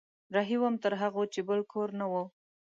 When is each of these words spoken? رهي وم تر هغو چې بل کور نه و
رهي 0.35 0.57
وم 0.59 0.75
تر 0.83 0.93
هغو 1.01 1.23
چې 1.33 1.39
بل 1.47 1.59
کور 1.71 1.89
نه 1.99 2.05
و 2.11 2.13